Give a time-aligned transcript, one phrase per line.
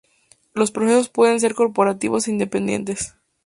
[0.55, 3.13] Los procesos pueden ser cooperativos o independientes.